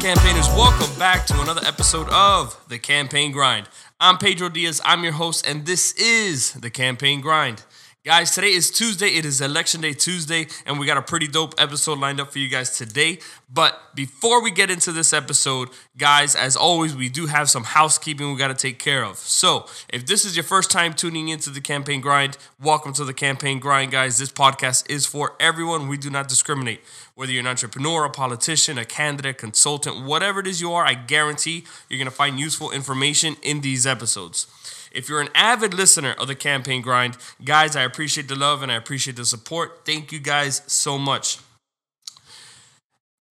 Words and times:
campaigners, 0.00 0.48
welcome 0.48 0.98
back 0.98 1.26
to 1.26 1.38
another 1.42 1.60
episode 1.66 2.08
of 2.08 2.58
The 2.68 2.78
Campaign 2.78 3.32
Grind. 3.32 3.68
I'm 4.00 4.16
Pedro 4.16 4.48
Diaz, 4.48 4.80
I'm 4.82 5.02
your 5.02 5.12
host, 5.12 5.46
and 5.46 5.66
this 5.66 5.92
is 5.92 6.54
The 6.54 6.70
Campaign 6.70 7.20
Grind. 7.20 7.62
Guys, 8.02 8.30
today 8.30 8.52
is 8.52 8.70
Tuesday. 8.70 9.08
It 9.08 9.26
is 9.26 9.42
Election 9.42 9.82
Day 9.82 9.92
Tuesday, 9.92 10.46
and 10.64 10.80
we 10.80 10.86
got 10.86 10.96
a 10.96 11.02
pretty 11.02 11.28
dope 11.28 11.52
episode 11.58 11.98
lined 11.98 12.18
up 12.18 12.32
for 12.32 12.38
you 12.38 12.48
guys 12.48 12.78
today. 12.78 13.18
But 13.52 13.78
before 13.94 14.42
we 14.42 14.50
get 14.50 14.70
into 14.70 14.90
this 14.90 15.12
episode, 15.12 15.68
guys, 15.98 16.34
as 16.34 16.56
always, 16.56 16.96
we 16.96 17.10
do 17.10 17.26
have 17.26 17.50
some 17.50 17.62
housekeeping 17.62 18.32
we 18.32 18.38
got 18.38 18.48
to 18.48 18.54
take 18.54 18.78
care 18.78 19.04
of. 19.04 19.18
So, 19.18 19.66
if 19.90 20.06
this 20.06 20.24
is 20.24 20.34
your 20.34 20.44
first 20.44 20.70
time 20.70 20.94
tuning 20.94 21.28
into 21.28 21.50
the 21.50 21.60
Campaign 21.60 22.00
Grind, 22.00 22.38
welcome 22.58 22.94
to 22.94 23.04
the 23.04 23.12
Campaign 23.12 23.58
Grind, 23.58 23.92
guys. 23.92 24.16
This 24.16 24.32
podcast 24.32 24.88
is 24.90 25.04
for 25.04 25.34
everyone. 25.38 25.86
We 25.86 25.98
do 25.98 26.08
not 26.08 26.26
discriminate. 26.26 26.80
Whether 27.16 27.32
you're 27.32 27.40
an 27.40 27.48
entrepreneur, 27.48 28.06
a 28.06 28.10
politician, 28.10 28.78
a 28.78 28.86
candidate, 28.86 29.36
consultant, 29.36 30.06
whatever 30.06 30.40
it 30.40 30.46
is 30.46 30.62
you 30.62 30.72
are, 30.72 30.86
I 30.86 30.94
guarantee 30.94 31.64
you're 31.90 31.98
going 31.98 32.06
to 32.06 32.10
find 32.10 32.40
useful 32.40 32.70
information 32.70 33.36
in 33.42 33.60
these 33.60 33.86
episodes. 33.86 34.46
If 34.90 35.08
you're 35.08 35.20
an 35.20 35.28
avid 35.34 35.74
listener 35.74 36.14
of 36.18 36.26
the 36.26 36.34
campaign 36.34 36.82
grind, 36.82 37.16
guys, 37.44 37.76
I 37.76 37.82
appreciate 37.82 38.28
the 38.28 38.36
love 38.36 38.62
and 38.62 38.72
I 38.72 38.76
appreciate 38.76 39.16
the 39.16 39.24
support. 39.24 39.84
Thank 39.84 40.12
you 40.12 40.18
guys 40.18 40.62
so 40.66 40.98
much. 40.98 41.38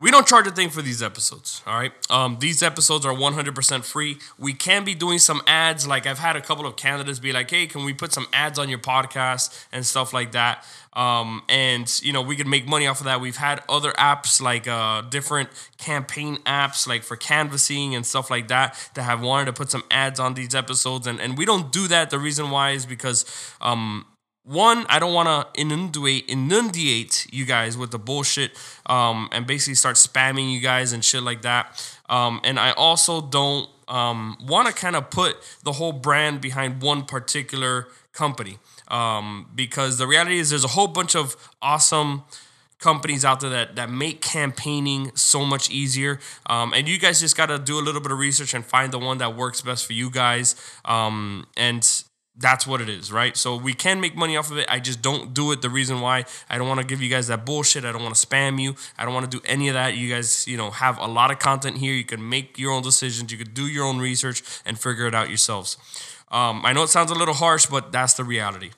We 0.02 0.12
don't 0.12 0.26
charge 0.26 0.48
a 0.48 0.52
thing 0.52 0.70
for 0.70 0.82
these 0.82 1.04
episodes, 1.04 1.62
all 1.68 1.78
right? 1.78 1.92
Um, 2.10 2.38
these 2.40 2.64
episodes 2.64 3.06
are 3.06 3.14
100% 3.14 3.84
free. 3.84 4.18
We 4.38 4.54
can 4.54 4.86
be 4.86 4.96
doing 4.96 5.20
some 5.20 5.42
ads. 5.46 5.86
Like, 5.86 6.08
I've 6.08 6.20
had 6.20 6.38
a 6.38 6.42
couple 6.42 6.66
of 6.66 6.78
candidates 6.78 7.20
be 7.20 7.34
like, 7.34 7.50
hey, 7.50 7.68
can 7.68 7.84
we 7.84 7.92
put 7.92 8.14
some 8.14 8.26
ads 8.32 8.58
on 8.58 8.70
your 8.70 8.80
podcast 8.80 9.66
and 9.74 9.86
stuff 9.86 10.14
like 10.14 10.32
that? 10.32 10.66
Um, 10.94 11.44
and, 11.50 12.02
you 12.02 12.14
know, 12.14 12.22
we 12.22 12.38
can 12.38 12.50
make 12.50 12.66
money 12.66 12.88
off 12.88 13.02
of 13.02 13.06
that. 13.08 13.20
We've 13.20 13.36
had 13.36 13.62
other 13.68 13.92
apps, 13.92 14.42
like 14.42 14.70
uh, 14.70 15.02
different 15.02 15.50
campaign 15.78 16.38
apps, 16.46 16.88
like 16.88 17.04
for 17.04 17.18
canvassing 17.18 17.94
and 17.94 18.06
stuff 18.06 18.32
like 18.32 18.48
that, 18.48 18.92
that 18.94 19.04
have 19.04 19.22
wanted 19.22 19.46
to 19.48 19.54
put 19.54 19.70
some 19.70 19.84
ads 19.92 20.18
on 20.18 20.34
these 20.34 20.56
episodes. 20.56 21.08
And, 21.08 21.20
and 21.20 21.38
we 21.38 21.44
don't 21.44 21.74
do 21.74 21.90
that. 21.90 22.10
The 22.10 22.20
reason 22.20 22.52
why 22.52 22.72
is 22.72 22.86
because, 22.86 23.26
um, 23.60 24.06
one, 24.50 24.88
I 24.90 24.98
don't 24.98 25.14
want 25.14 25.28
to 25.28 25.62
inundate 25.62 26.26
inundate 26.28 27.28
you 27.32 27.46
guys 27.46 27.78
with 27.78 27.92
the 27.92 28.00
bullshit 28.00 28.52
um, 28.88 29.30
and 29.32 29.46
basically 29.46 29.76
start 29.76 29.96
spamming 29.96 30.52
you 30.52 30.60
guys 30.60 30.92
and 30.92 31.06
shit 31.06 31.22
like 31.22 31.44
that. 31.44 31.80
Um, 32.10 32.42
and 32.44 32.60
I 32.60 32.72
also 32.72 33.22
don't 33.22 33.70
um, 33.88 34.38
want 34.42 34.68
to 34.68 34.74
kind 34.74 34.96
of 34.96 35.12
put 35.12 35.38
the 35.64 35.74
whole 35.74 35.92
brand 35.92 36.42
behind 36.42 36.82
one 36.82 37.06
particular 37.06 37.90
company 38.12 38.58
um, 38.88 39.48
because 39.54 40.00
the 40.00 40.08
reality 40.08 40.40
is 40.40 40.50
there's 40.50 40.64
a 40.64 40.70
whole 40.70 40.88
bunch 40.88 41.16
of 41.16 41.36
awesome 41.62 42.24
companies 42.80 43.24
out 43.24 43.42
there 43.42 43.52
that, 43.52 43.76
that 43.76 43.92
make 43.92 44.20
campaigning 44.20 45.12
so 45.14 45.46
much 45.46 45.70
easier. 45.70 46.20
Um, 46.48 46.74
and 46.74 46.88
you 46.88 46.98
guys 46.98 47.20
just 47.20 47.38
got 47.38 47.48
to 47.48 47.60
do 47.60 47.78
a 47.78 47.84
little 47.84 48.02
bit 48.02 48.12
of 48.12 48.18
research 48.18 48.56
and 48.56 48.66
find 48.66 48.92
the 48.92 49.00
one 49.00 49.20
that 49.20 49.36
works 49.36 49.62
best 49.62 49.86
for 49.86 49.94
you 49.94 50.10
guys. 50.10 50.56
Um, 50.86 51.46
and 51.56 51.84
that's 52.40 52.66
what 52.66 52.80
it 52.80 52.88
is, 52.88 53.12
right? 53.12 53.36
So 53.36 53.58
we 53.58 53.74
can 53.74 54.00
make 54.00 54.16
money 54.16 54.38
off 54.38 54.50
of 54.50 54.58
it. 54.58 54.66
I 54.70 54.80
just 54.80 55.02
don't 55.02 55.34
do 55.34 55.52
it. 55.52 55.62
The 55.62 55.70
reason 55.70 56.00
why 56.00 56.24
I 56.50 56.58
don't 56.58 56.68
want 56.68 56.80
to 56.80 56.86
give 56.86 57.02
you 57.02 57.10
guys 57.10 57.28
that 57.28 57.46
bullshit. 57.46 57.84
I 57.84 57.92
don't 57.92 58.02
want 58.02 58.16
to 58.16 58.28
spam 58.28 58.62
you. 58.62 58.76
I 58.98 59.04
don't 59.04 59.14
want 59.14 59.30
to 59.30 59.38
do 59.38 59.44
any 59.46 59.68
of 59.68 59.74
that. 59.74 59.98
You 59.98 60.10
guys, 60.10 60.48
you 60.48 60.56
know, 60.56 60.72
have 60.72 60.98
a 61.00 61.08
lot 61.08 61.32
of 61.32 61.40
content 61.40 61.78
here. 61.78 61.94
You 61.94 62.06
can 62.06 62.28
make 62.28 62.58
your 62.58 62.72
own 62.72 62.82
decisions. 62.82 63.32
You 63.32 63.38
could 63.38 63.54
do 63.54 63.68
your 63.68 63.86
own 63.86 64.00
research 64.00 64.42
and 64.66 64.80
figure 64.80 65.06
it 65.06 65.14
out 65.14 65.28
yourselves. 65.28 65.78
Um, 66.32 66.66
I 66.66 66.72
know 66.72 66.84
it 66.84 66.90
sounds 66.90 67.12
a 67.12 67.16
little 67.16 67.34
harsh, 67.34 67.66
but 67.66 67.92
that's 67.92 68.14
the 68.14 68.24
reality. 68.24 68.72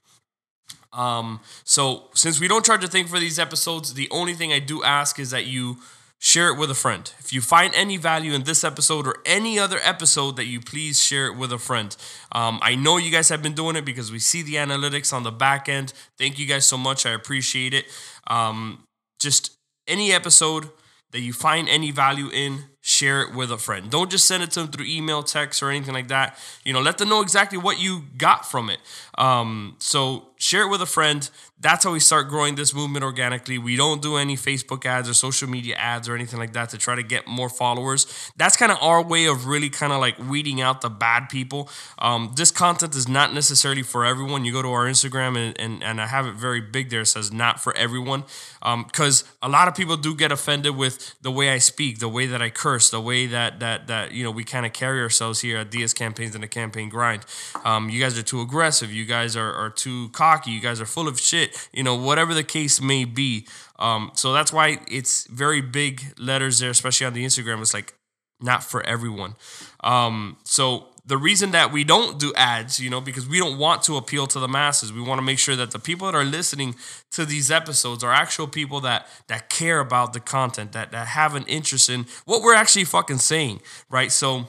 Um, 0.94 1.40
so 1.64 2.06
since 2.14 2.40
we 2.40 2.48
don't 2.48 2.66
charge 2.66 2.84
a 2.84 2.88
thing 2.88 3.06
for 3.06 3.20
these 3.20 3.38
episodes, 3.40 3.94
the 3.94 4.10
only 4.12 4.34
thing 4.34 4.52
I 4.52 4.60
do 4.60 4.84
ask 4.84 5.20
is 5.20 5.32
that 5.32 5.46
you 5.46 5.78
share 6.24 6.50
it 6.50 6.58
with 6.58 6.70
a 6.70 6.76
friend. 6.76 7.12
If 7.20 7.34
you 7.34 7.42
find 7.42 7.74
any 7.74 7.98
value 7.98 8.34
in 8.34 8.44
this 8.44 8.64
episode 8.64 9.08
or 9.08 9.16
any 9.26 9.58
other 9.58 9.80
episode, 9.84 10.36
that 10.36 10.46
you 10.46 10.62
please 10.62 11.02
share 11.02 11.26
it 11.26 11.36
with 11.36 11.52
a 11.52 11.58
friend. 11.58 11.98
Um, 12.32 12.60
I 12.62 12.76
know 12.76 12.98
you 12.98 13.12
guys 13.12 13.30
have 13.30 13.42
been 13.42 13.56
doing 13.56 13.76
it 13.76 13.86
because 13.86 14.12
we 14.12 14.20
see 14.20 14.44
the 14.44 14.56
analytics 14.56 15.12
on 15.12 15.24
the 15.24 15.32
back 15.32 15.68
end. 15.68 15.94
Thank 16.20 16.38
you 16.38 16.46
guys 16.46 16.68
so 16.68 16.78
much. 16.78 17.08
I 17.08 17.10
appreciate 17.12 17.74
it. 17.74 17.86
Um, 18.28 18.84
just 19.20 19.58
any 19.88 20.14
episode 20.14 20.70
that 21.12 21.22
you 21.22 21.34
find 21.34 21.68
any 21.68 21.90
value 21.90 22.30
in, 22.32 22.66
share 22.82 23.22
it 23.24 23.34
with 23.36 23.52
a 23.52 23.58
friend. 23.58 23.90
Don't 23.90 24.10
just 24.10 24.28
send 24.28 24.44
it 24.44 24.52
to 24.52 24.62
them 24.62 24.70
through 24.70 24.86
email, 24.86 25.24
text, 25.24 25.62
or 25.62 25.70
anything 25.70 25.94
like 25.94 26.08
that. 26.08 26.38
You 26.64 26.72
know, 26.72 26.82
let 26.82 27.00
them 27.00 27.10
know 27.10 27.22
exactly 27.22 27.58
what 27.58 27.80
you 27.82 28.04
got 28.18 28.50
from 28.50 28.70
it. 28.70 28.80
Um, 29.18 29.76
so 29.80 30.30
share 30.38 30.64
it 30.64 30.70
with 30.70 30.82
a 30.82 30.86
friend. 30.86 31.30
That's 31.62 31.84
how 31.84 31.92
we 31.92 32.00
start 32.00 32.28
growing 32.28 32.56
this 32.56 32.74
movement 32.74 33.04
organically. 33.04 33.58
We 33.60 33.76
don't 33.76 34.02
do 34.02 34.18
any 34.18 34.36
Facebook 34.36 34.86
ads 34.86 35.08
or 35.08 35.14
social 35.14 35.48
media 35.48 35.76
ads 35.76 36.10
or 36.10 36.16
anything 36.16 36.40
like 36.40 36.54
that 36.54 36.70
to 36.70 36.78
try 36.78 36.96
to 36.96 37.04
get 37.04 37.28
more 37.28 37.50
followers. 37.50 38.32
That's 38.36 38.58
kind 38.58 38.72
of 38.72 38.80
our 38.82 39.04
way 39.04 39.28
of 39.28 39.46
really 39.46 39.70
kind 39.70 39.94
of 39.94 40.00
like 40.00 40.18
weeding 40.18 40.60
out 40.60 40.82
the 40.82 40.90
bad 40.90 41.30
people. 41.30 41.70
Um, 42.00 42.34
this 42.36 42.50
content 42.50 42.96
is 42.96 43.08
not 43.08 43.34
necessarily 43.34 43.84
for 43.84 44.06
everyone. 44.06 44.44
You 44.44 44.54
go 44.54 44.64
to 44.64 44.70
our 44.70 44.86
Instagram 44.88 45.38
and, 45.38 45.60
and, 45.60 45.84
and 45.84 46.02
I 46.02 46.08
have 46.08 46.26
it 46.26 46.34
very 46.34 46.62
big 46.62 46.90
there. 46.90 47.02
It 47.02 47.08
says 47.08 47.32
not 47.32 47.60
for 47.60 47.76
everyone. 47.78 48.24
Because 48.60 49.24
um, 49.24 49.30
a 49.44 49.50
lot 49.50 49.68
of 49.68 49.76
people 49.76 49.98
do 49.98 50.16
get 50.16 50.32
offended 50.32 50.76
with 50.76 51.16
the 51.22 51.32
way 51.32 51.52
I 51.52 51.60
speak, 51.60 52.00
the 52.00 52.10
way 52.10 52.26
that 52.26 52.42
I 52.42 52.50
curse, 52.50 52.90
the 52.90 53.02
way 53.02 53.28
that 53.28 53.60
that 53.60 53.88
that 53.88 54.12
you 54.12 54.24
know 54.24 54.32
we 54.32 54.44
kind 54.44 54.66
of 54.66 54.74
carry 54.74 55.02
ourselves 55.02 55.42
here 55.42 55.58
at 55.58 55.72
Diaz 55.72 55.94
Campaigns 55.94 56.36
and 56.36 56.44
the 56.44 56.48
Campaign 56.48 56.90
Grind. 56.90 57.26
Um, 57.64 57.90
you 57.90 58.00
guys 58.00 58.18
are 58.18 58.24
too 58.24 58.42
aggressive. 58.42 58.92
You 58.92 59.06
guys 59.06 59.36
are, 59.36 59.54
are 59.54 59.70
too 59.70 60.10
cocky. 60.10 60.52
You 60.52 60.60
guys 60.60 60.82
are 60.82 60.86
full 60.86 61.08
of 61.08 61.20
shit. 61.20 61.51
You 61.74 61.84
know, 61.84 61.96
whatever 61.96 62.34
the 62.34 62.44
case 62.44 62.82
may 62.82 63.06
be. 63.06 63.48
Um, 63.80 64.12
so 64.14 64.34
that's 64.34 64.54
why 64.54 64.80
it's 64.88 65.28
very 65.28 65.62
big 65.62 66.02
letters 66.18 66.60
there, 66.60 66.70
especially 66.70 67.08
on 67.08 67.14
the 67.14 67.26
Instagram. 67.26 67.62
It's 67.62 67.74
like 67.74 67.94
not 68.40 68.64
for 68.64 68.84
everyone. 68.84 69.36
Um, 69.84 70.38
so 70.44 70.88
the 71.06 71.18
reason 71.18 71.52
that 71.52 71.72
we 71.72 71.84
don't 71.84 72.20
do 72.20 72.34
ads, 72.36 72.80
you 72.80 72.90
know, 72.90 73.02
because 73.02 73.28
we 73.28 73.40
don't 73.40 73.58
want 73.58 73.84
to 73.84 73.98
appeal 73.98 74.28
to 74.28 74.40
the 74.40 74.48
masses. 74.48 74.94
We 74.94 75.02
want 75.02 75.20
to 75.20 75.24
make 75.24 75.40
sure 75.40 75.56
that 75.56 75.72
the 75.72 75.80
people 75.80 76.06
that 76.06 76.16
are 76.16 76.24
listening 76.24 76.76
to 77.12 77.26
these 77.26 77.50
episodes 77.50 78.04
are 78.04 78.12
actual 78.12 78.48
people 78.48 78.82
that 78.82 79.08
that 79.28 79.50
care 79.50 79.80
about 79.80 80.14
the 80.14 80.20
content, 80.20 80.74
that 80.74 80.92
that 80.92 81.08
have 81.08 81.36
an 81.36 81.44
interest 81.48 81.90
in 81.90 82.06
what 82.26 82.42
we're 82.42 82.56
actually 82.56 82.84
fucking 82.84 83.18
saying, 83.18 83.62
right? 83.90 84.12
So 84.12 84.48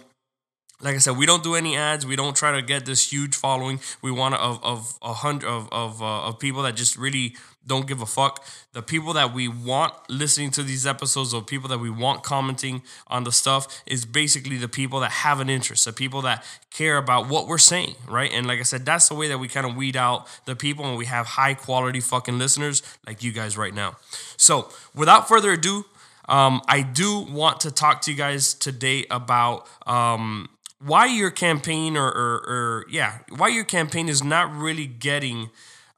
like 0.82 0.96
I 0.96 0.98
said, 0.98 1.16
we 1.16 1.26
don't 1.26 1.44
do 1.44 1.54
any 1.54 1.76
ads. 1.76 2.04
We 2.04 2.16
don't 2.16 2.36
try 2.36 2.52
to 2.52 2.62
get 2.62 2.84
this 2.84 3.12
huge 3.12 3.36
following. 3.36 3.80
We 4.02 4.10
want 4.10 4.34
of 4.34 4.62
of 4.64 4.98
a 5.00 5.12
hundred 5.14 5.48
of 5.48 5.68
of 5.72 6.02
uh, 6.02 6.28
of 6.28 6.38
people 6.38 6.62
that 6.62 6.74
just 6.74 6.98
really 6.98 7.36
don't 7.64 7.86
give 7.86 8.02
a 8.02 8.06
fuck. 8.06 8.44
The 8.72 8.82
people 8.82 9.12
that 9.12 9.32
we 9.32 9.46
want 9.46 9.94
listening 10.08 10.50
to 10.52 10.64
these 10.64 10.84
episodes, 10.84 11.32
or 11.32 11.42
people 11.42 11.68
that 11.68 11.78
we 11.78 11.90
want 11.90 12.24
commenting 12.24 12.82
on 13.06 13.22
the 13.22 13.30
stuff, 13.30 13.82
is 13.86 14.04
basically 14.04 14.56
the 14.56 14.68
people 14.68 14.98
that 15.00 15.12
have 15.12 15.38
an 15.38 15.48
interest, 15.48 15.84
the 15.84 15.92
people 15.92 16.22
that 16.22 16.44
care 16.70 16.96
about 16.96 17.28
what 17.28 17.46
we're 17.46 17.58
saying, 17.58 17.94
right? 18.08 18.32
And 18.32 18.46
like 18.46 18.58
I 18.58 18.64
said, 18.64 18.84
that's 18.84 19.08
the 19.08 19.14
way 19.14 19.28
that 19.28 19.38
we 19.38 19.46
kind 19.46 19.66
of 19.66 19.76
weed 19.76 19.96
out 19.96 20.26
the 20.46 20.56
people, 20.56 20.84
and 20.84 20.98
we 20.98 21.06
have 21.06 21.26
high 21.26 21.54
quality 21.54 22.00
fucking 22.00 22.38
listeners 22.38 22.82
like 23.06 23.22
you 23.22 23.30
guys 23.32 23.56
right 23.56 23.74
now. 23.74 23.96
So 24.36 24.68
without 24.94 25.28
further 25.28 25.52
ado. 25.52 25.84
Um, 26.28 26.62
I 26.68 26.82
do 26.82 27.22
want 27.22 27.60
to 27.62 27.72
talk 27.72 28.02
to 28.02 28.12
you 28.12 28.16
guys 28.16 28.54
today 28.54 29.04
about 29.10 29.66
um, 29.88 30.48
why 30.84 31.06
your 31.06 31.30
campaign 31.30 31.96
or, 31.96 32.08
or, 32.08 32.34
or, 32.48 32.84
yeah 32.90 33.18
why 33.36 33.48
your 33.48 33.64
campaign 33.64 34.08
is 34.08 34.22
not 34.22 34.52
really 34.54 34.86
getting 34.86 35.50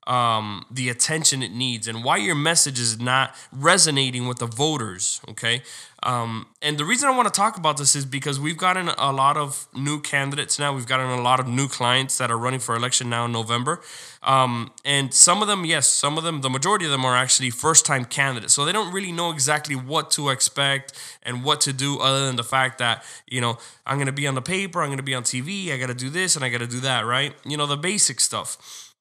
um, 0.06 0.66
the 0.70 0.88
attention 0.88 1.42
it 1.42 1.52
needs 1.52 1.88
and 1.88 2.04
why 2.04 2.16
your 2.16 2.34
message 2.34 2.78
is 2.78 3.00
not 3.00 3.34
resonating 3.52 4.26
with 4.26 4.38
the 4.38 4.46
voters 4.46 5.20
okay? 5.28 5.62
Um, 6.04 6.48
and 6.60 6.76
the 6.76 6.84
reason 6.84 7.08
i 7.08 7.16
want 7.16 7.32
to 7.32 7.40
talk 7.40 7.56
about 7.56 7.78
this 7.78 7.96
is 7.96 8.04
because 8.04 8.38
we've 8.38 8.58
gotten 8.58 8.88
a 8.88 9.10
lot 9.10 9.38
of 9.38 9.66
new 9.74 10.00
candidates 10.00 10.58
now. 10.58 10.74
We've 10.74 10.86
gotten 10.86 11.06
a 11.06 11.22
lot 11.22 11.40
of 11.40 11.48
new 11.48 11.66
clients 11.66 12.18
that 12.18 12.30
are 12.30 12.36
running 12.36 12.60
for 12.60 12.76
election 12.76 13.08
now 13.08 13.24
in 13.24 13.32
november. 13.32 13.80
Um, 14.22 14.72
and 14.84 15.14
some 15.14 15.40
of 15.40 15.48
them 15.48 15.64
yes 15.64 15.88
some 15.88 16.18
of 16.18 16.24
them 16.24 16.42
the 16.42 16.50
majority 16.50 16.84
of 16.84 16.90
them 16.90 17.06
are 17.06 17.16
actually 17.16 17.48
first 17.50 17.86
time 17.86 18.04
candidates. 18.04 18.52
So 18.52 18.66
they 18.66 18.72
don't 18.72 18.92
really 18.92 19.12
know 19.12 19.30
exactly 19.30 19.74
what 19.74 20.10
to 20.12 20.28
expect 20.28 20.92
and 21.22 21.42
what 21.42 21.62
to 21.62 21.72
do 21.72 21.98
other 22.00 22.26
than 22.26 22.36
the 22.36 22.44
fact 22.44 22.78
that 22.78 23.02
you 23.26 23.40
know 23.40 23.56
i'm 23.86 23.96
going 23.96 24.06
to 24.06 24.12
be 24.12 24.26
on 24.26 24.34
the 24.34 24.42
paper 24.42 24.82
i'm 24.82 24.88
going 24.88 24.98
to 24.98 25.02
be 25.02 25.14
on 25.14 25.22
tv 25.22 25.72
i 25.72 25.78
got 25.78 25.86
to 25.86 25.94
do 25.94 26.10
this 26.10 26.36
and 26.36 26.44
i 26.44 26.50
got 26.50 26.58
to 26.58 26.66
do 26.66 26.80
that 26.80 27.06
right? 27.06 27.34
You 27.46 27.56
know 27.56 27.66
the 27.66 27.76
basic 27.78 28.20
stuff 28.20 28.92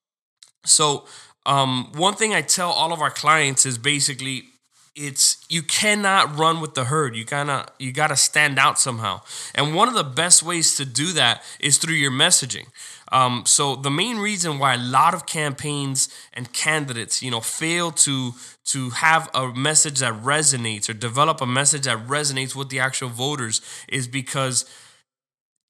so, 0.64 1.06
um, 1.46 1.92
one 1.94 2.14
thing 2.14 2.34
I 2.34 2.42
tell 2.42 2.70
all 2.70 2.92
of 2.92 3.00
our 3.00 3.10
clients 3.10 3.66
is 3.66 3.78
basically 3.78 4.44
it's 4.96 5.44
you 5.48 5.62
cannot 5.62 6.38
run 6.38 6.60
with 6.60 6.74
the 6.74 6.84
herd. 6.84 7.16
You 7.16 7.24
gotta 7.24 7.66
you 7.78 7.92
gotta 7.92 8.16
stand 8.16 8.58
out 8.58 8.78
somehow. 8.78 9.22
And 9.54 9.74
one 9.74 9.88
of 9.88 9.94
the 9.94 10.04
best 10.04 10.42
ways 10.42 10.76
to 10.76 10.84
do 10.84 11.12
that 11.12 11.42
is 11.58 11.78
through 11.78 11.94
your 11.94 12.12
messaging. 12.12 12.66
Um, 13.10 13.42
so 13.44 13.76
the 13.76 13.90
main 13.90 14.18
reason 14.18 14.58
why 14.58 14.74
a 14.74 14.78
lot 14.78 15.14
of 15.14 15.26
campaigns 15.26 16.08
and 16.32 16.52
candidates, 16.52 17.22
you 17.22 17.30
know, 17.30 17.40
fail 17.40 17.90
to 17.90 18.32
to 18.66 18.90
have 18.90 19.28
a 19.34 19.48
message 19.48 19.98
that 19.98 20.14
resonates 20.22 20.88
or 20.88 20.94
develop 20.94 21.40
a 21.40 21.46
message 21.46 21.82
that 21.82 22.06
resonates 22.06 22.54
with 22.54 22.68
the 22.68 22.78
actual 22.78 23.08
voters 23.08 23.60
is 23.88 24.06
because 24.06 24.64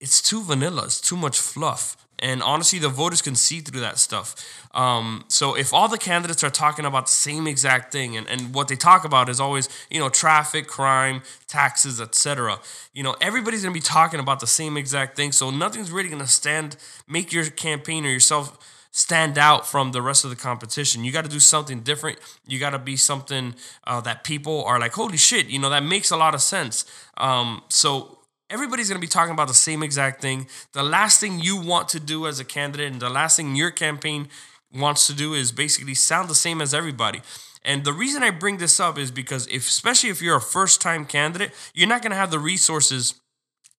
it's 0.01 0.21
too 0.21 0.43
vanilla. 0.43 0.85
It's 0.85 1.01
too 1.01 1.17
much 1.17 1.39
fluff 1.39 1.97
And 2.25 2.43
honestly, 2.43 2.79
the 2.79 2.89
voters 2.89 3.21
can 3.21 3.35
see 3.35 3.61
through 3.61 3.83
that 3.83 3.99
stuff. 3.99 4.35
Um, 4.73 5.27
so 5.29 5.55
if 5.55 5.75
all 5.75 5.89
the 5.89 5.99
candidates 5.99 6.43
are 6.43 6.49
talking 6.49 6.87
about 6.87 7.05
the 7.05 7.13
same 7.13 7.47
exact 7.47 7.93
thing, 7.93 8.17
and, 8.17 8.27
and 8.27 8.55
what 8.55 8.69
they 8.69 8.77
talk 8.77 9.05
about 9.05 9.29
is 9.29 9.41
always, 9.41 9.69
you 9.91 10.01
know, 10.01 10.09
traffic, 10.09 10.67
crime, 10.67 11.21
taxes, 11.49 12.01
etc. 12.01 12.59
You 12.95 13.03
know, 13.03 13.15
everybody's 13.21 13.63
gonna 13.63 13.75
be 13.75 13.81
talking 13.81 14.21
about 14.21 14.41
the 14.41 14.47
same 14.47 14.79
exact 14.79 15.17
thing. 15.17 15.33
So 15.33 15.51
nothing's 15.51 15.91
really 15.91 16.09
gonna 16.09 16.27
stand, 16.27 16.79
make 17.07 17.31
your 17.31 17.45
campaign 17.51 18.07
or 18.07 18.11
yourself 18.11 18.57
stand 18.91 19.37
out 19.37 19.67
from 19.67 19.93
the 19.93 20.01
rest 20.01 20.25
of 20.25 20.31
the 20.31 20.37
competition. 20.37 21.05
You 21.05 21.13
got 21.13 21.25
to 21.25 21.31
do 21.31 21.41
something 21.41 21.81
different. 21.81 22.17
You 22.47 22.59
got 22.59 22.71
to 22.71 22.79
be 22.79 22.97
something 22.97 23.55
uh, 23.87 24.01
that 24.03 24.25
people 24.25 24.65
are 24.65 24.79
like, 24.79 24.93
holy 24.93 25.17
shit, 25.19 25.49
you 25.49 25.59
know, 25.59 25.69
that 25.69 25.83
makes 25.83 26.11
a 26.11 26.17
lot 26.17 26.33
of 26.33 26.41
sense. 26.41 26.87
Um, 27.17 27.63
so 27.69 28.19
everybody's 28.55 28.89
going 28.89 29.01
to 29.01 29.07
be 29.07 29.11
talking 29.11 29.33
about 29.33 29.49
the 29.49 29.55
same 29.55 29.83
exact 29.83 30.23
thing. 30.23 30.47
The 30.73 30.85
last 30.85 31.19
thing 31.21 31.41
you 31.41 31.61
want 31.61 31.89
to 31.89 32.01
do 32.01 32.27
as 32.29 32.39
a 32.39 32.45
candidate 32.45 32.93
and 32.93 33.03
the 33.03 33.11
last 33.11 33.37
thing 33.37 33.57
your 33.57 33.73
campaign 33.73 34.29
wants 34.73 35.09
to 35.09 35.13
do 35.13 35.35
is 35.35 35.51
basically 35.51 35.95
sound 35.95 36.31
the 36.31 36.37
same 36.37 36.61
as 36.61 36.73
everybody. 36.73 37.21
And 37.65 37.85
the 37.85 37.93
reason 37.93 38.23
I 38.23 38.31
bring 38.31 38.59
this 38.59 38.79
up 38.79 38.97
is 38.97 39.11
because 39.11 39.49
if 39.49 39.67
especially 39.67 40.11
if 40.11 40.23
you're 40.23 40.37
a 40.37 40.41
first 40.41 40.81
time 40.81 41.05
candidate, 41.05 41.51
you're 41.75 41.89
not 41.89 42.01
going 42.03 42.13
to 42.13 42.17
have 42.17 42.31
the 42.31 42.39
resources 42.39 43.15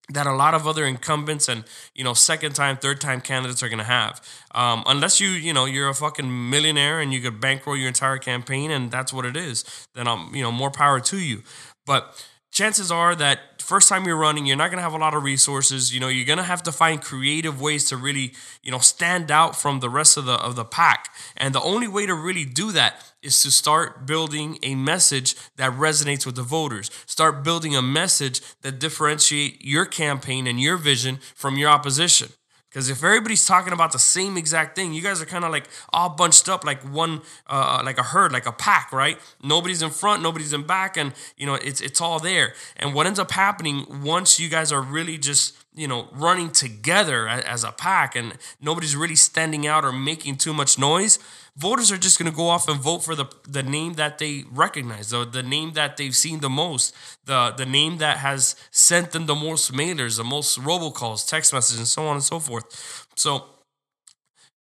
that 0.10 0.28
a 0.28 0.34
lot 0.34 0.54
of 0.54 0.68
other 0.68 0.86
incumbents 0.86 1.48
and 1.50 1.64
you 1.96 2.04
know 2.04 2.14
second 2.14 2.54
time 2.54 2.78
third 2.78 3.02
time 3.02 3.20
candidates 3.22 3.64
are 3.64 3.70
going 3.70 3.80
to 3.80 3.84
have 3.84 4.22
um, 4.54 4.84
unless 4.86 5.20
you 5.20 5.30
you 5.30 5.52
know 5.52 5.66
you're 5.66 5.90
a 5.90 5.96
fucking 5.96 6.50
millionaire 6.52 7.00
and 7.00 7.12
you 7.12 7.20
could 7.20 7.42
bankroll 7.42 7.76
your 7.76 7.88
entire 7.88 8.20
campaign 8.20 8.70
and 8.70 8.92
that's 8.92 9.12
what 9.12 9.26
it 9.26 9.36
is 9.36 9.66
then 9.96 10.08
um 10.08 10.30
you 10.32 10.44
know 10.44 10.52
more 10.52 10.70
power 10.70 11.00
to 11.00 11.18
you 11.18 11.42
but 11.88 12.24
chances 12.56 12.90
are 12.90 13.16
that 13.16 13.62
first 13.62 13.90
time 13.90 14.06
you're 14.06 14.16
running 14.16 14.46
you're 14.46 14.56
not 14.56 14.70
going 14.70 14.78
to 14.78 14.84
have 14.84 14.94
a 14.94 14.98
lot 14.98 15.14
of 15.14 15.24
resources. 15.24 15.94
You 15.94 16.00
know 16.00 16.08
you're 16.08 16.26
going 16.26 16.38
to 16.38 16.44
have 16.44 16.64
to 16.64 16.72
find 16.72 17.02
creative 17.02 17.62
ways 17.62 17.90
to 17.90 17.98
really 17.98 18.34
you 18.64 18.72
know 18.72 18.80
stand 18.80 19.30
out 19.30 19.56
from 19.56 19.82
the 19.82 19.90
rest 19.90 20.18
of 20.18 20.26
the 20.26 20.36
of 20.36 20.56
the 20.56 20.66
pack. 20.66 21.10
And 21.38 21.54
the 21.54 21.62
only 21.62 21.88
way 21.88 22.06
to 22.06 22.16
really 22.16 22.46
do 22.46 22.72
that 22.72 23.14
is 23.22 23.44
to 23.44 23.52
start 23.52 24.08
building 24.08 24.58
a 24.64 24.74
message 24.76 25.36
that 25.58 25.74
resonates 25.74 26.26
with 26.26 26.36
the 26.36 26.44
voters. 26.44 26.90
Start 27.06 27.44
building 27.44 27.76
a 27.76 27.82
message 27.82 28.42
that 28.62 28.80
differentiate 28.80 29.64
your 29.64 29.86
campaign 29.86 30.48
and 30.48 30.60
your 30.60 30.78
vision 30.78 31.20
from 31.36 31.58
your 31.58 31.70
opposition 31.70 32.30
because 32.76 32.90
if 32.90 33.06
everybody's 33.06 33.46
talking 33.46 33.72
about 33.72 33.94
the 33.94 34.00
same 34.00 34.36
exact 34.36 34.76
thing, 34.76 34.94
you 34.94 35.02
guys 35.02 35.22
are 35.22 35.26
kind 35.26 35.46
of 35.46 35.52
like 35.52 35.70
all 35.94 36.10
bunched 36.10 36.50
up 36.50 36.66
like 36.66 36.82
one, 36.82 37.22
uh, 37.48 37.82
like 37.86 37.98
a 37.98 38.04
herd, 38.04 38.34
like 38.34 38.46
a 38.46 38.52
pack, 38.52 38.92
right? 38.92 39.18
Nobody's 39.42 39.82
in 39.82 39.92
front, 39.92 40.22
nobody's 40.22 40.52
in 40.52 40.64
back, 40.64 40.98
and 40.98 41.14
you 41.38 41.46
know 41.46 41.54
it's 41.54 41.80
it's 41.80 42.02
all 42.02 42.20
there. 42.20 42.54
And 42.76 42.94
what 42.94 43.08
ends 43.08 43.18
up 43.18 43.32
happening 43.32 43.86
once 44.04 44.42
you 44.42 44.50
guys 44.50 44.74
are 44.74 44.82
really 44.82 45.18
just 45.18 45.56
you 45.76 45.88
know 45.88 46.08
running 46.14 46.52
together 46.52 47.28
as 47.28 47.64
a 47.64 47.72
pack, 47.72 48.16
and 48.16 48.38
nobody's 48.62 48.96
really 48.96 49.16
standing 49.16 49.68
out 49.68 49.86
or 49.86 49.92
making 49.92 50.38
too 50.38 50.54
much 50.54 50.80
noise, 50.80 51.20
voters 51.56 51.92
are 51.92 51.98
just 51.98 52.20
going 52.20 52.30
to 52.30 52.36
go 52.36 52.48
off 52.48 52.68
and 52.68 52.80
vote 52.80 53.00
for 53.00 53.16
the 53.16 53.26
the 53.48 53.64
name 53.64 53.94
that 53.94 54.18
they 54.18 54.44
recognize, 54.52 55.10
the 55.10 55.26
the 55.26 55.44
name 55.44 55.74
that 55.74 55.98
they've 55.98 56.16
seen 56.16 56.40
the 56.40 56.50
most, 56.50 56.94
the 57.26 57.54
the 57.56 57.66
name 57.66 57.98
that 57.98 58.18
has 58.18 58.56
sent 58.72 59.12
them 59.12 59.26
the 59.26 59.36
most 59.36 59.72
mailers, 59.72 60.18
the 60.18 60.24
most 60.24 60.60
robocalls, 60.60 61.28
text 61.28 61.54
messages, 61.54 61.80
and 61.80 61.88
so 61.88 62.06
on 62.08 62.16
and 62.16 62.24
so 62.24 62.40
forth. 62.40 63.08
So, 63.16 63.46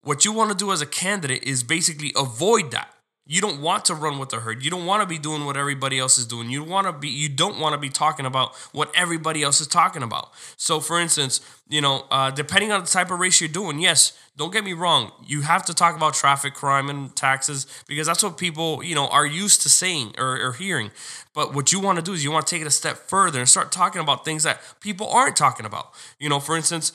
what 0.02 0.24
you 0.24 0.32
want 0.32 0.50
to 0.50 0.56
do 0.56 0.72
as 0.72 0.80
a 0.80 0.86
candidate 0.86 1.42
is 1.42 1.62
basically 1.62 2.12
avoid 2.16 2.70
that. 2.70 2.93
You 3.26 3.40
don't 3.40 3.62
want 3.62 3.86
to 3.86 3.94
run 3.94 4.18
with 4.18 4.28
the 4.28 4.40
herd. 4.40 4.62
You 4.62 4.70
don't 4.70 4.84
want 4.84 5.00
to 5.00 5.06
be 5.06 5.18
doing 5.18 5.46
what 5.46 5.56
everybody 5.56 5.98
else 5.98 6.18
is 6.18 6.26
doing. 6.26 6.50
You 6.50 6.62
want 6.62 6.86
to 6.86 6.92
be 6.92 7.08
you 7.08 7.30
don't 7.30 7.58
want 7.58 7.72
to 7.72 7.78
be 7.78 7.88
talking 7.88 8.26
about 8.26 8.54
what 8.72 8.92
everybody 8.94 9.42
else 9.42 9.62
is 9.62 9.66
talking 9.66 10.02
about. 10.02 10.30
So 10.58 10.78
for 10.78 11.00
instance, 11.00 11.40
you 11.66 11.80
know, 11.80 12.04
uh, 12.10 12.30
depending 12.30 12.70
on 12.70 12.82
the 12.82 12.86
type 12.86 13.10
of 13.10 13.18
race 13.18 13.40
you're 13.40 13.48
doing, 13.48 13.80
yes, 13.80 14.12
don't 14.36 14.52
get 14.52 14.62
me 14.62 14.74
wrong, 14.74 15.10
you 15.24 15.40
have 15.40 15.64
to 15.66 15.74
talk 15.74 15.96
about 15.96 16.12
traffic, 16.12 16.52
crime, 16.52 16.90
and 16.90 17.16
taxes 17.16 17.66
because 17.88 18.06
that's 18.06 18.22
what 18.22 18.36
people, 18.36 18.84
you 18.84 18.94
know, 18.94 19.08
are 19.08 19.24
used 19.24 19.62
to 19.62 19.70
saying 19.70 20.14
or, 20.18 20.38
or 20.48 20.52
hearing. 20.52 20.90
But 21.32 21.54
what 21.54 21.72
you 21.72 21.80
want 21.80 21.96
to 21.96 22.04
do 22.04 22.12
is 22.12 22.22
you 22.22 22.30
want 22.30 22.46
to 22.46 22.54
take 22.54 22.60
it 22.60 22.66
a 22.66 22.70
step 22.70 22.96
further 22.96 23.38
and 23.38 23.48
start 23.48 23.72
talking 23.72 24.02
about 24.02 24.26
things 24.26 24.42
that 24.42 24.60
people 24.80 25.08
aren't 25.08 25.36
talking 25.36 25.64
about. 25.64 25.94
You 26.18 26.28
know, 26.28 26.40
for 26.40 26.56
instance, 26.56 26.92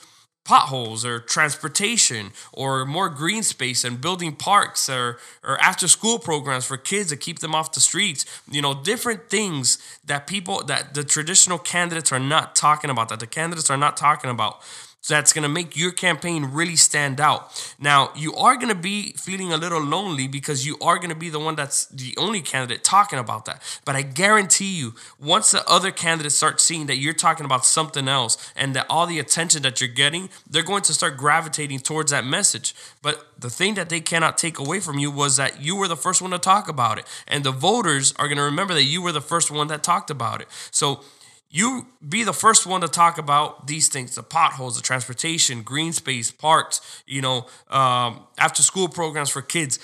potholes 0.49 1.05
or 1.05 1.19
transportation 1.19 2.31
or 2.51 2.83
more 2.83 3.07
green 3.07 3.43
space 3.43 3.83
and 3.83 4.01
building 4.01 4.35
parks 4.35 4.89
or, 4.89 5.19
or 5.43 5.61
after 5.61 5.87
school 5.87 6.17
programs 6.17 6.65
for 6.65 6.75
kids 6.75 7.09
to 7.09 7.15
keep 7.15 7.37
them 7.37 7.53
off 7.53 7.71
the 7.71 7.79
streets. 7.79 8.25
You 8.49 8.63
know 8.63 8.73
different 8.73 9.29
things 9.29 9.77
that 10.03 10.25
people 10.25 10.63
that 10.63 10.95
the 10.95 11.03
traditional 11.03 11.59
candidates 11.59 12.11
are 12.11 12.17
not 12.19 12.55
talking 12.55 12.89
about 12.89 13.09
that 13.09 13.19
the 13.19 13.27
candidates 13.27 13.69
are 13.69 13.77
not 13.77 13.95
talking 13.95 14.31
about 14.31 14.63
that's 15.07 15.33
going 15.33 15.43
to 15.43 15.49
make 15.49 15.77
your 15.77 15.91
campaign 15.91 16.45
really 16.45 16.75
stand 16.75 17.19
out. 17.21 17.73
Now, 17.79 18.11
you 18.15 18.33
are 18.35 18.55
going 18.55 18.69
to 18.69 18.75
be 18.75 19.13
feeling 19.13 19.53
a 19.53 19.57
little 19.57 19.81
lonely 19.81 20.27
because 20.27 20.65
you 20.65 20.77
are 20.81 20.97
going 20.97 21.09
to 21.09 21.15
be 21.15 21.29
the 21.29 21.39
one 21.39 21.55
that's 21.55 21.85
the 21.85 22.13
only 22.17 22.41
candidate 22.41 22.83
talking 22.83 23.17
about 23.17 23.45
that. 23.45 23.61
But 23.85 23.95
I 23.95 24.01
guarantee 24.01 24.77
you, 24.77 24.93
once 25.19 25.51
the 25.51 25.67
other 25.67 25.91
candidates 25.91 26.35
start 26.35 26.59
seeing 26.59 26.87
that 26.87 26.97
you're 26.97 27.13
talking 27.13 27.45
about 27.45 27.65
something 27.65 28.07
else 28.07 28.51
and 28.55 28.75
that 28.75 28.87
all 28.89 29.07
the 29.07 29.19
attention 29.19 29.61
that 29.63 29.79
you're 29.79 29.87
getting, 29.87 30.29
they're 30.49 30.63
going 30.63 30.83
to 30.83 30.93
start 30.93 31.17
gravitating 31.17 31.79
towards 31.79 32.11
that 32.11 32.25
message. 32.25 32.75
But 33.01 33.25
the 33.39 33.49
thing 33.49 33.75
that 33.75 33.89
they 33.89 34.01
cannot 34.01 34.37
take 34.37 34.59
away 34.59 34.79
from 34.79 34.99
you 34.99 35.11
was 35.11 35.37
that 35.37 35.61
you 35.61 35.75
were 35.75 35.87
the 35.87 35.95
first 35.95 36.21
one 36.21 36.31
to 36.31 36.39
talk 36.39 36.67
about 36.67 36.99
it. 36.99 37.05
And 37.27 37.43
the 37.43 37.51
voters 37.51 38.13
are 38.17 38.27
going 38.27 38.37
to 38.37 38.43
remember 38.43 38.73
that 38.73 38.83
you 38.83 39.01
were 39.01 39.11
the 39.11 39.21
first 39.21 39.49
one 39.49 39.67
that 39.67 39.81
talked 39.81 40.09
about 40.09 40.41
it. 40.41 40.47
So, 40.71 41.03
you 41.49 41.87
be 42.07 42.23
the 42.23 42.33
first 42.33 42.67
one 42.67 42.81
to 42.81 42.87
talk 42.87 43.17
about 43.17 43.67
these 43.67 43.87
things 43.87 44.15
the 44.15 44.23
potholes 44.23 44.75
the 44.75 44.81
transportation 44.81 45.63
green 45.63 45.93
space 45.93 46.31
parks 46.31 47.03
you 47.07 47.21
know 47.21 47.47
um, 47.69 48.21
after 48.37 48.63
school 48.63 48.87
programs 48.87 49.29
for 49.29 49.41
kids. 49.41 49.79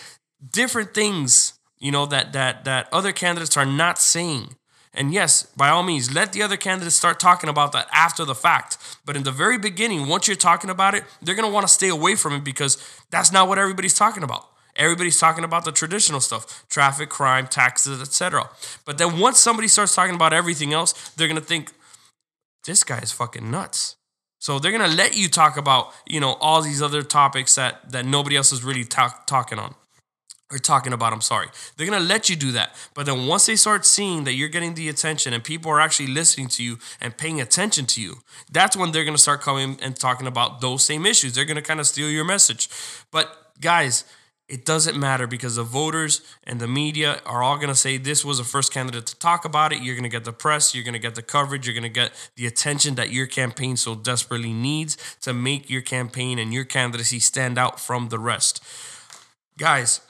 Different 0.51 0.93
things 0.93 1.53
you 1.79 1.91
know 1.91 2.05
that 2.05 2.33
that 2.33 2.65
that 2.65 2.87
other 2.91 3.11
candidates 3.11 3.57
are 3.57 3.65
not 3.65 3.99
saying. 3.99 4.55
And 4.93 5.13
yes 5.13 5.43
by 5.57 5.69
all 5.69 5.83
means 5.83 6.13
let 6.13 6.33
the 6.33 6.43
other 6.43 6.57
candidates 6.57 6.95
start 6.95 7.19
talking 7.19 7.49
about 7.49 7.71
that 7.71 7.87
after 7.91 8.25
the 8.25 8.35
fact. 8.35 8.77
But 9.05 9.15
in 9.15 9.23
the 9.23 9.31
very 9.31 9.57
beginning 9.57 10.07
once 10.07 10.27
you're 10.27 10.37
talking 10.37 10.69
about 10.69 10.93
it 10.93 11.03
they're 11.21 11.35
going 11.35 11.47
to 11.47 11.53
want 11.53 11.67
to 11.67 11.73
stay 11.73 11.89
away 11.89 12.15
from 12.15 12.33
it 12.33 12.43
because 12.43 12.77
that's 13.09 13.31
not 13.31 13.47
what 13.47 13.57
everybody's 13.57 13.95
talking 13.95 14.23
about 14.23 14.47
Everybody's 14.75 15.19
talking 15.19 15.43
about 15.43 15.65
the 15.65 15.71
traditional 15.71 16.19
stuff 16.19 16.65
traffic, 16.69 17.09
crime, 17.09 17.47
taxes, 17.47 18.01
etc. 18.01 18.49
But 18.85 18.97
then 18.97 19.19
once 19.19 19.39
somebody 19.39 19.67
starts 19.67 19.95
talking 19.95 20.15
about 20.15 20.33
everything 20.33 20.73
else, 20.73 20.93
they're 21.11 21.27
going 21.27 21.39
to 21.39 21.45
think, 21.45 21.71
this 22.65 22.83
guy 22.83 22.99
is 22.99 23.11
fucking 23.11 23.49
nuts. 23.49 23.95
So 24.39 24.59
they're 24.59 24.71
going 24.71 24.87
to 24.87 24.95
let 24.95 25.17
you 25.17 25.27
talk 25.27 25.57
about, 25.57 25.93
you 26.05 26.19
know, 26.19 26.33
all 26.33 26.61
these 26.61 26.81
other 26.81 27.01
topics 27.01 27.55
that, 27.55 27.91
that 27.91 28.05
nobody 28.05 28.35
else 28.35 28.51
is 28.51 28.63
really 28.63 28.83
talk, 28.83 29.25
talking 29.27 29.57
on 29.57 29.75
or 30.51 30.59
talking 30.59 30.93
about. 30.93 31.13
I'm 31.13 31.21
sorry. 31.21 31.47
They're 31.75 31.87
going 31.87 31.99
to 31.99 32.07
let 32.07 32.29
you 32.29 32.35
do 32.35 32.51
that. 32.51 32.75
But 32.93 33.05
then 33.07 33.27
once 33.27 33.47
they 33.47 33.55
start 33.55 33.85
seeing 33.85 34.23
that 34.25 34.33
you're 34.33 34.49
getting 34.49 34.75
the 34.75 34.89
attention 34.89 35.33
and 35.33 35.43
people 35.43 35.71
are 35.71 35.79
actually 35.79 36.07
listening 36.07 36.47
to 36.49 36.63
you 36.63 36.77
and 37.01 37.17
paying 37.17 37.41
attention 37.41 37.85
to 37.87 38.01
you, 38.01 38.17
that's 38.51 38.77
when 38.77 38.91
they're 38.91 39.03
going 39.03 39.15
to 39.15 39.21
start 39.21 39.41
coming 39.41 39.79
and 39.81 39.95
talking 39.95 40.27
about 40.27 40.61
those 40.61 40.85
same 40.85 41.05
issues. 41.05 41.33
They're 41.33 41.45
going 41.45 41.55
to 41.55 41.63
kind 41.63 41.79
of 41.79 41.87
steal 41.87 42.09
your 42.09 42.25
message. 42.25 42.69
But 43.11 43.35
guys, 43.59 44.03
it 44.47 44.63
doesn't 44.63 44.97
matter 44.97 45.25
because 45.25 45.55
the 45.55 45.63
voters 45.63 46.21
and 46.43 46.59
the 46.59 46.67
media 46.67 47.19
are 47.25 47.41
all 47.41 47.55
going 47.55 47.69
to 47.69 47.75
say 47.75 47.97
this 47.97 48.23
was 48.23 48.37
the 48.37 48.43
first 48.43 48.71
candidate 48.71 49.07
to 49.07 49.15
talk 49.17 49.43
about 49.43 49.73
it. 49.73 49.81
You're 49.81 49.95
going 49.95 50.03
to 50.03 50.09
get 50.09 50.23
the 50.23 50.33
press, 50.33 50.75
you're 50.75 50.83
going 50.83 50.93
to 50.93 50.99
get 50.99 51.15
the 51.15 51.23
coverage, 51.23 51.65
you're 51.65 51.73
going 51.73 51.83
to 51.83 51.89
get 51.89 52.11
the 52.35 52.45
attention 52.45 52.93
that 52.95 53.11
your 53.11 53.25
campaign 53.25 53.75
so 53.75 53.95
desperately 53.95 54.53
needs 54.53 54.97
to 55.21 55.33
make 55.33 55.69
your 55.69 55.81
campaign 55.81 56.37
and 56.37 56.53
your 56.53 56.63
candidacy 56.63 57.19
stand 57.19 57.57
out 57.57 57.79
from 57.79 58.09
the 58.09 58.19
rest. 58.19 58.63
Guys, 59.57 60.01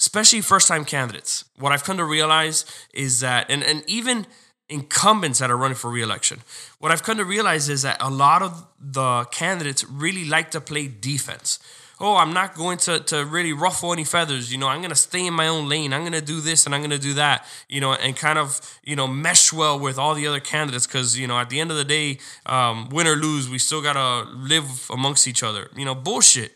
especially 0.00 0.40
first 0.40 0.66
time 0.66 0.84
candidates, 0.84 1.44
what 1.56 1.70
I've 1.70 1.84
come 1.84 1.98
to 1.98 2.04
realize 2.04 2.64
is 2.92 3.20
that, 3.20 3.48
and, 3.48 3.62
and 3.62 3.84
even 3.86 4.26
incumbents 4.68 5.38
that 5.38 5.52
are 5.52 5.56
running 5.56 5.76
for 5.76 5.88
reelection, 5.88 6.40
what 6.80 6.90
I've 6.90 7.04
come 7.04 7.18
to 7.18 7.24
realize 7.24 7.68
is 7.68 7.82
that 7.82 7.96
a 8.00 8.10
lot 8.10 8.42
of 8.42 8.66
the 8.80 9.24
candidates 9.26 9.84
really 9.84 10.24
like 10.24 10.50
to 10.50 10.60
play 10.60 10.88
defense 10.88 11.60
oh, 12.00 12.16
I'm 12.16 12.32
not 12.32 12.54
going 12.54 12.78
to, 12.78 13.00
to 13.00 13.24
really 13.24 13.52
ruffle 13.52 13.92
any 13.92 14.04
feathers. 14.04 14.50
You 14.50 14.58
know, 14.58 14.68
I'm 14.68 14.80
going 14.80 14.90
to 14.90 14.96
stay 14.96 15.26
in 15.26 15.34
my 15.34 15.48
own 15.48 15.68
lane. 15.68 15.92
I'm 15.92 16.02
going 16.02 16.12
to 16.12 16.20
do 16.20 16.40
this 16.40 16.66
and 16.66 16.74
I'm 16.74 16.80
going 16.80 16.90
to 16.90 16.98
do 16.98 17.14
that, 17.14 17.46
you 17.68 17.80
know, 17.80 17.94
and 17.94 18.16
kind 18.16 18.38
of, 18.38 18.60
you 18.84 18.96
know, 18.96 19.06
mesh 19.06 19.52
well 19.52 19.78
with 19.78 19.98
all 19.98 20.14
the 20.14 20.26
other 20.26 20.40
candidates 20.40 20.86
because, 20.86 21.18
you 21.18 21.26
know, 21.26 21.38
at 21.38 21.50
the 21.50 21.60
end 21.60 21.70
of 21.70 21.76
the 21.76 21.84
day, 21.84 22.18
um, 22.46 22.88
win 22.90 23.06
or 23.06 23.16
lose, 23.16 23.48
we 23.48 23.58
still 23.58 23.82
got 23.82 23.94
to 23.94 24.30
live 24.30 24.88
amongst 24.90 25.28
each 25.28 25.42
other. 25.42 25.68
You 25.76 25.84
know, 25.84 25.94
bullshit. 25.94 26.52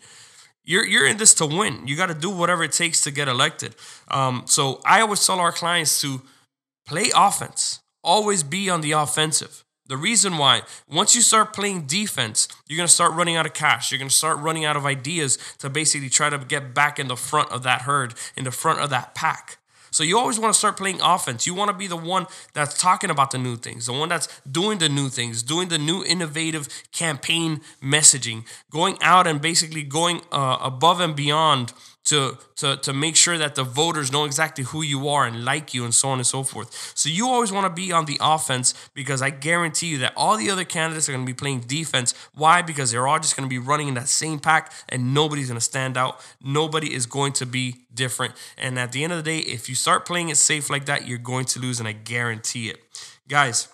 You're, 0.65 0.85
you're 0.85 1.07
in 1.07 1.17
this 1.17 1.33
to 1.35 1.47
win. 1.47 1.87
You 1.87 1.97
got 1.97 2.07
to 2.07 2.15
do 2.15 2.31
whatever 2.31 2.63
it 2.63 2.73
takes 2.73 3.01
to 3.03 3.11
get 3.11 3.27
elected. 3.27 3.75
Um, 4.09 4.43
so 4.47 4.81
I 4.85 5.01
always 5.01 5.25
tell 5.27 5.41
our 5.41 5.53
clients 5.53 6.01
to 6.03 6.21
play 6.87 7.11
offense, 7.15 7.81
always 8.03 8.43
be 8.43 8.69
on 8.69 8.83
the 8.83 8.93
offensive. 8.93 9.65
The 9.89 9.97
reason 9.97 10.37
why, 10.37 10.63
once 10.89 11.15
you 11.15 11.23
start 11.23 11.55
playing 11.55 11.87
defense, 11.87 12.47
you're 12.69 12.77
going 12.77 12.87
to 12.87 12.93
start 12.93 13.15
running 13.15 13.37
out 13.37 13.47
of 13.47 13.55
cash. 13.55 13.91
You're 13.91 13.99
going 13.99 14.11
to 14.11 14.15
start 14.15 14.39
running 14.39 14.67
out 14.67 14.77
of 14.77 14.85
ideas 14.85 15.39
to 15.59 15.71
basically 15.71 16.11
try 16.11 16.29
to 16.29 16.39
get 16.39 16.75
back 16.75 16.99
in 16.99 17.09
the 17.09 17.17
front 17.17 17.51
of 17.51 17.63
that 17.63 17.83
herd, 17.83 18.15
in 18.37 18.45
the 18.45 18.51
front 18.51 18.81
of 18.81 18.91
that 18.91 19.15
pack. 19.15 19.57
So 19.91 20.05
you 20.05 20.19
always 20.19 20.39
want 20.39 20.53
to 20.53 20.59
start 20.59 20.77
playing 20.77 21.01
offense. 21.01 21.47
You 21.47 21.55
want 21.55 21.71
to 21.71 21.77
be 21.77 21.87
the 21.87 21.97
one 21.97 22.27
that's 22.53 22.79
talking 22.79 23.09
about 23.09 23.31
the 23.31 23.39
new 23.39 23.57
things, 23.57 23.87
the 23.87 23.95
one 23.95 24.11
that's 24.11 24.29
doing 24.43 24.79
the 24.79 24.89
new 24.89 25.09
things, 25.09 25.43
doing 25.43 25.69
the 25.69 25.79
new 25.79 26.05
innovative 26.05 26.69
campaign 26.93 27.63
messaging, 27.83 28.45
going 28.71 28.99
out 29.01 29.27
and 29.27 29.41
basically 29.41 29.83
going 29.83 30.21
uh, 30.31 30.59
above 30.61 31.01
and 31.01 31.17
beyond 31.17 31.73
to, 32.09 32.39
to, 32.57 32.79
to 32.79 32.93
make 32.95 33.17
sure 33.17 33.37
that 33.37 33.55
the 33.55 33.63
voters 33.63 34.11
know 34.11 34.25
exactly 34.25 34.65
who 34.65 34.81
you 34.81 35.09
are 35.09 35.27
and 35.27 35.45
like 35.45 35.75
you 35.75 35.85
and 35.85 35.95
so 35.95 36.09
on 36.09 36.19
and 36.19 36.27
so 36.27 36.43
forth. 36.43 36.93
So 36.95 37.11
you 37.11 37.29
always 37.29 37.53
want 37.53 37.67
to 37.67 37.83
be 37.83 37.93
on 37.93 38.07
the 38.07 38.17
offense 38.19 38.73
because 38.95 39.21
I 39.21 39.29
guarantee 39.29 39.89
you 39.89 39.99
that 39.99 40.15
all 40.17 40.39
the 40.39 40.49
other 40.51 40.65
candidates 40.65 41.07
are 41.09 41.13
going 41.13 41.27
to 41.27 41.31
be 41.31 41.37
playing 41.37 41.61
defense. 41.61 42.15
Why? 42.35 42.63
Because 42.63 42.91
they're 42.91 43.07
all 43.07 43.19
just 43.19 43.37
going 43.37 43.47
to 43.47 43.51
be 43.51 43.59
running 43.59 43.89
in 43.89 43.95
that 43.95 44.09
same 44.09 44.39
pack 44.39 44.73
and 44.89 45.13
nobody's 45.13 45.49
going 45.49 45.59
to 45.59 45.65
stand 45.65 45.99
out. 45.99 46.25
Nobody 46.43 46.95
is 46.95 47.05
going 47.05 47.35
to 47.35 47.47
be 47.47 47.77
different. 47.93 48.33
And 48.57 48.79
at 48.79 48.93
the 48.93 49.05
end 49.05 49.13
of 49.13 49.23
the 49.23 49.31
day, 49.31 49.41
if 49.41 49.69
you 49.69 49.75
start 49.75 50.07
playing 50.07 50.31
it 50.31 50.39
safe 50.39 50.71
like 50.71 50.87
that, 50.87 51.07
you're 51.07 51.19
going 51.19 51.45
to 51.47 51.61
lose 51.61 51.79
and 51.79 51.89
I 51.89 51.93
guarantee 51.93 52.71
it. 52.71 52.81
Guys, 53.29 53.69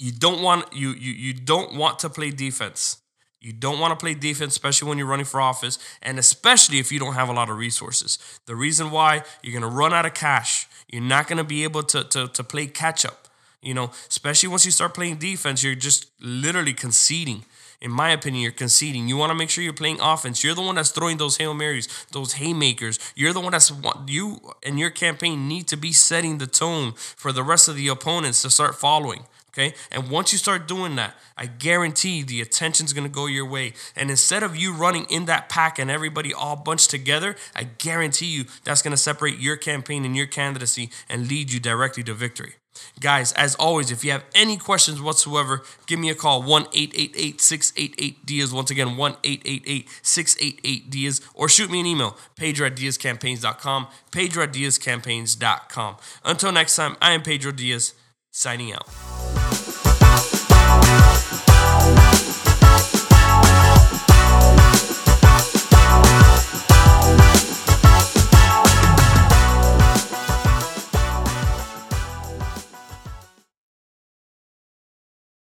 you 0.00 0.10
don't 0.10 0.42
want 0.42 0.72
you 0.72 0.90
you 0.90 1.12
you 1.12 1.32
don't 1.34 1.76
want 1.76 2.00
to 2.00 2.10
play 2.10 2.30
defense. 2.30 3.00
You 3.44 3.52
don't 3.52 3.78
want 3.78 3.90
to 3.92 4.02
play 4.02 4.14
defense, 4.14 4.54
especially 4.54 4.88
when 4.88 4.96
you're 4.96 5.06
running 5.06 5.26
for 5.26 5.38
office, 5.38 5.78
and 6.00 6.18
especially 6.18 6.78
if 6.78 6.90
you 6.90 6.98
don't 6.98 7.12
have 7.12 7.28
a 7.28 7.32
lot 7.34 7.50
of 7.50 7.58
resources. 7.58 8.18
The 8.46 8.56
reason 8.56 8.90
why 8.90 9.22
you're 9.42 9.52
going 9.52 9.70
to 9.70 9.76
run 9.76 9.92
out 9.92 10.06
of 10.06 10.14
cash, 10.14 10.66
you're 10.90 11.02
not 11.02 11.28
going 11.28 11.36
to 11.36 11.44
be 11.44 11.62
able 11.62 11.82
to, 11.82 12.04
to, 12.04 12.28
to 12.28 12.42
play 12.42 12.66
catch 12.66 13.04
up. 13.04 13.28
You 13.60 13.74
know, 13.74 13.90
especially 14.08 14.48
once 14.48 14.64
you 14.64 14.70
start 14.70 14.94
playing 14.94 15.16
defense, 15.16 15.62
you're 15.62 15.74
just 15.74 16.06
literally 16.20 16.72
conceding. 16.72 17.44
In 17.82 17.90
my 17.90 18.12
opinion, 18.12 18.42
you're 18.42 18.50
conceding. 18.50 19.08
You 19.08 19.18
want 19.18 19.28
to 19.28 19.34
make 19.34 19.50
sure 19.50 19.62
you're 19.62 19.74
playing 19.74 20.00
offense. 20.00 20.42
You're 20.42 20.54
the 20.54 20.62
one 20.62 20.76
that's 20.76 20.90
throwing 20.90 21.18
those 21.18 21.36
Hail 21.36 21.52
Marys, 21.52 22.06
those 22.12 22.34
haymakers. 22.34 22.98
You're 23.14 23.34
the 23.34 23.40
one 23.40 23.52
that's 23.52 23.70
you 24.06 24.40
and 24.62 24.78
your 24.78 24.88
campaign 24.88 25.48
need 25.48 25.68
to 25.68 25.76
be 25.76 25.92
setting 25.92 26.38
the 26.38 26.46
tone 26.46 26.94
for 26.94 27.30
the 27.30 27.42
rest 27.42 27.68
of 27.68 27.76
the 27.76 27.88
opponents 27.88 28.40
to 28.40 28.48
start 28.48 28.74
following. 28.74 29.24
Okay. 29.54 29.72
And 29.92 30.10
once 30.10 30.32
you 30.32 30.38
start 30.38 30.66
doing 30.66 30.96
that, 30.96 31.14
I 31.38 31.46
guarantee 31.46 32.24
the 32.24 32.40
attention's 32.40 32.92
going 32.92 33.06
to 33.06 33.12
go 33.12 33.26
your 33.26 33.46
way. 33.46 33.74
And 33.94 34.10
instead 34.10 34.42
of 34.42 34.56
you 34.56 34.74
running 34.74 35.06
in 35.08 35.26
that 35.26 35.48
pack 35.48 35.78
and 35.78 35.90
everybody 35.90 36.34
all 36.34 36.56
bunched 36.56 36.90
together, 36.90 37.36
I 37.54 37.64
guarantee 37.64 38.26
you 38.26 38.46
that's 38.64 38.82
going 38.82 38.90
to 38.90 38.96
separate 38.96 39.38
your 39.38 39.56
campaign 39.56 40.04
and 40.04 40.16
your 40.16 40.26
candidacy 40.26 40.90
and 41.08 41.28
lead 41.28 41.52
you 41.52 41.60
directly 41.60 42.02
to 42.02 42.14
victory. 42.14 42.54
Guys, 43.00 43.32
as 43.34 43.54
always, 43.54 43.92
if 43.92 44.04
you 44.04 44.10
have 44.10 44.24
any 44.34 44.56
questions 44.56 45.00
whatsoever, 45.00 45.62
give 45.86 46.00
me 46.00 46.10
a 46.10 46.14
call 46.14 46.42
1 46.42 46.62
888 46.72 47.40
688 47.40 48.26
Diaz. 48.26 48.52
Once 48.52 48.70
again, 48.70 48.96
1 48.96 49.16
888 49.22 49.88
688 50.02 50.90
Diaz. 50.90 51.20
Or 51.34 51.48
shoot 51.48 51.70
me 51.70 51.80
an 51.80 51.86
email, 51.86 52.16
pedro 52.34 52.66
at 52.66 52.74
diazcampaigns.com, 52.74 53.86
pedro 54.10 54.42
at 54.42 54.52
diazcampaigns.com. 54.52 55.96
Until 56.24 56.52
next 56.52 56.74
time, 56.74 56.96
I 57.00 57.12
am 57.12 57.22
Pedro 57.22 57.52
Diaz, 57.52 57.94
signing 58.32 58.72
out. 58.72 59.23